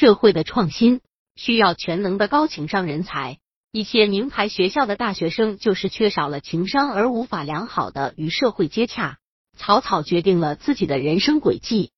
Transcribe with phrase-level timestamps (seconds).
[0.00, 1.02] 社会的创新
[1.36, 3.36] 需要全能的高情商人才。
[3.70, 9.18] 一些名牌学校的大学生就是缺少了情商，而无法良好的与社会接洽，
[9.58, 11.92] 草草决定了自己的人生轨迹。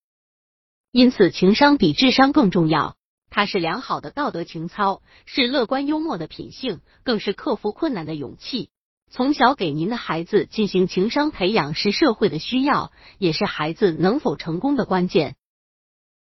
[0.91, 2.97] 因此，情商比智商更重要。
[3.31, 8.71] 它是良好的道德情操，是乐观幽默的品性，更是克服困难的勇气。
[9.13, 15.37] 从小给您的孩子进行情商培养是社会的需要，也是孩子能否成功的关键。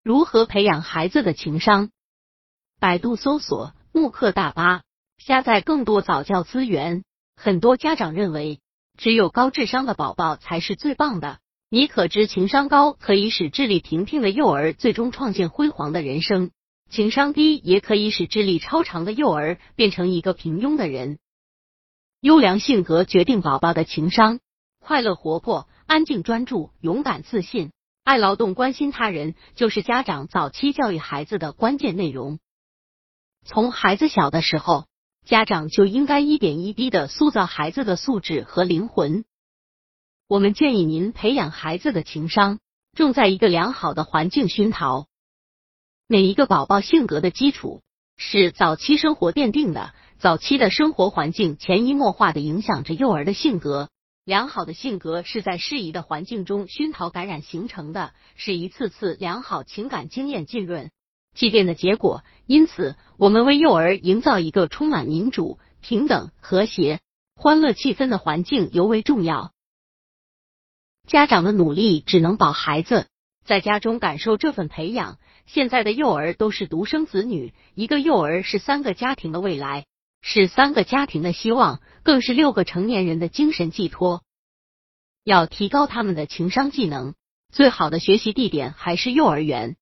[0.10, 1.92] 如何培养孩子的情商？
[2.80, 4.82] 百度搜索慕课大巴。
[5.20, 7.04] 下载更多早教资源。
[7.36, 8.60] 很多家长认为，
[8.98, 11.38] 只有高智商的宝宝才是最棒的。
[11.70, 16.50] 你可知情商高可以使智力平平的幼儿最终创建辉煌的人生？
[16.90, 21.20] 情商低也可以使智力超常的幼儿变成一个平庸的人。
[22.20, 24.40] 优良性格决定宝宝的情商。
[24.80, 27.72] 快乐、活泼、安静、专注、勇敢、自信、
[28.10, 32.40] 爱劳动、关心他人，就是家长早期教育孩子的关键内容。
[33.46, 34.88] 从孩子小的时候。
[35.26, 39.26] 家长就应该一点一滴的塑造孩子的素质和灵魂。
[40.28, 42.58] 我们建议您培养孩子的情商，
[42.96, 45.06] 重在一个良好的环境熏陶。
[46.08, 47.84] 每一个宝宝性格的基础
[48.18, 53.92] 是早期生活奠定的，早期的生活环境潜移默化的影响着幼儿的性格。
[54.30, 60.92] 良好的性格是在适宜的环境中熏陶感染形成的，是一次次良好情感经验浸润。
[61.34, 67.00] 积淀的结果，因此我们为幼儿营造一个充满民主、平等、和谐、
[67.36, 69.52] 欢乐气氛的环境尤为重要。
[71.08, 73.08] 家长的努力只能保孩子
[73.44, 75.18] 在家中感受这份培养。
[75.48, 79.88] 现在的幼儿都是独生子女，一个幼儿是三个家庭的未来，
[80.22, 84.24] 是三个家庭的希望，更是六个成年人的精神寄托。
[85.24, 87.14] 要提高他们的情商技能，
[87.52, 89.76] 最好的学习地点还是幼儿园。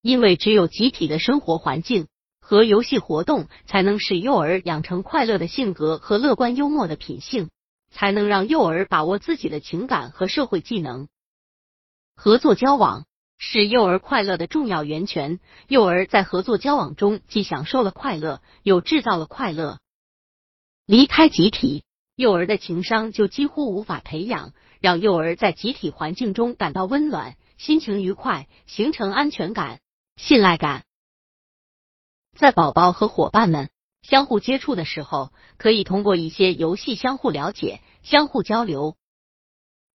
[0.00, 2.08] 因为只有集体的生活环境
[2.40, 7.50] 和游戏活动，才能使幼儿养成快乐的性格和乐观幽默的品性，
[7.90, 11.08] 才能让幼儿把握自己的情感和社会技能。
[12.16, 13.06] 合作交往
[13.44, 15.40] 是幼儿快乐的重要源泉。
[15.66, 19.80] 幼儿在合作交往中，既享受了快乐，又制造了快乐。
[20.86, 21.82] 离开集体，
[22.14, 24.52] 幼儿的情商就几乎无法培养。
[24.80, 29.80] 让幼儿在集体环境中感到温暖，心情愉快，形成安全感。
[30.16, 30.84] 信赖感，
[32.36, 33.70] 在宝宝和伙伴们
[34.02, 38.96] 相互接触的时候，可以通过一些游戏相互了解、相互交流。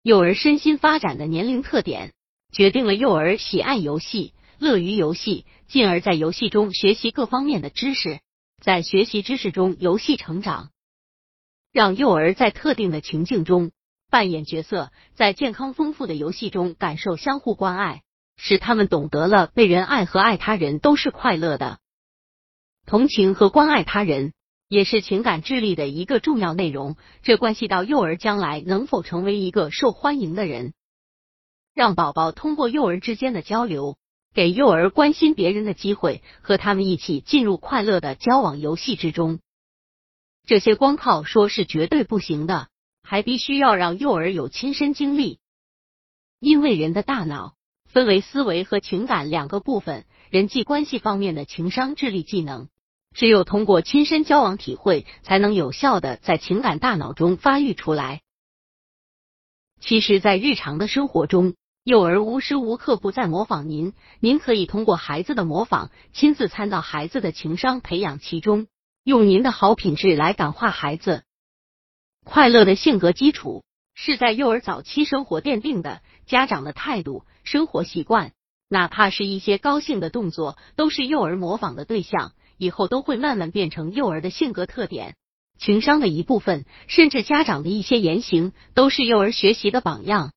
[0.02, 2.14] 幼儿身心发展的年龄特点，
[2.52, 8.20] 决定了幼儿喜爱游戏、乐于游戏，进而，在游戏中学习各方面的知识，
[8.62, 10.70] 在学习知识中游戏成长。
[11.72, 13.72] 让幼儿在特定的情境中
[14.10, 18.02] 扮演角色，在健康丰富的游戏中感受相互关爱。
[18.40, 21.80] 使他们懂得了被人爱和爱他人都是快乐的，
[22.86, 24.32] 同情和关爱他人
[24.70, 26.98] 也是情感智力的一个重要内容。
[27.24, 30.74] 这关系到幼儿将来能否成为一个受欢迎的人。
[31.78, 34.00] 让宝宝通过幼儿之间的交流，
[34.34, 39.38] 给幼儿关心别人的机会，和他们一起进入快乐的交往游戏之中。
[40.48, 42.70] 这些光靠说是绝对不行的，
[43.04, 45.38] 还必须要让幼儿有亲身经历，
[46.40, 47.54] 因为人的大脑。
[47.86, 52.70] 分为思维和情感两个部分，人际关系方面的情商智力技能，
[53.14, 58.24] 只有通过亲身交往体会，才能有效的在情感大脑中发育出来。
[59.80, 61.54] 其实，在日常的生活中，
[61.88, 68.68] 幼儿无时无刻不在模仿您，您可以通过孩子的模仿，亲自参到孩子的情商培养其中，
[69.06, 71.24] 用您的好品质来感化孩子。
[72.26, 77.24] 快乐的性格基础是在幼儿早期生活奠定的，家长的态度。
[77.46, 78.34] 生活习惯，
[78.68, 85.16] 哪怕是一些高兴的动作，都是幼儿模仿的对象，以后都会慢慢变成幼儿的性格特点、
[85.58, 86.66] 情商的一部分。
[86.88, 90.34] 甚至家长的一些言行，都是幼儿学习的榜样。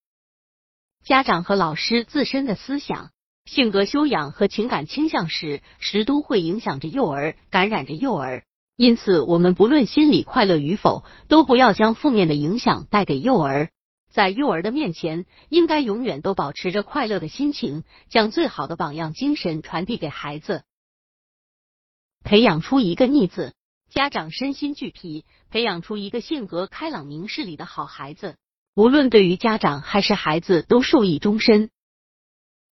[1.04, 3.10] 家长和老师自身的思想、
[3.44, 8.44] 性格修养和情感倾向时，时都会影响着幼儿，感染着幼儿。
[8.76, 13.70] 因此，我们不论心理快乐与否，都不要将负面的影响带给幼儿。
[14.10, 20.64] 在幼儿的面前，应该永远都保持着快乐的心情，将最好的榜样精神传递给孩子，
[22.24, 23.54] 培养出一个逆子。
[23.88, 28.36] 家长身心俱疲，培养出一个性格开朗、明事理的好孩子，
[28.80, 31.68] 无论对于家长还是孩子都受益终身。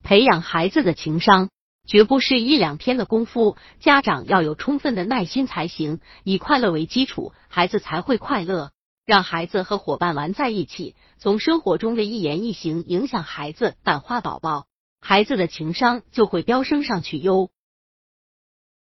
[0.03, 1.51] 培养孩子的情商，
[1.87, 6.01] 绝不是一两天的功夫，家长要有充分的耐心才行。
[6.25, 8.71] 以快乐为基础，孩子才会快乐。
[9.05, 14.65] 让孩子和伙伴玩在一起，从生活中的一言一行影响孩子，感化宝宝，
[15.03, 17.51] 孩子的情商就会飙升上去哟。